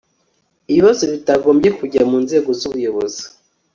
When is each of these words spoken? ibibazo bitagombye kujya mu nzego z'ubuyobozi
ibibazo 0.71 1.03
bitagombye 1.13 1.69
kujya 1.79 2.01
mu 2.09 2.17
nzego 2.23 2.49
z'ubuyobozi 2.59 3.23